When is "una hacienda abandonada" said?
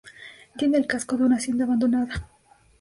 1.25-2.27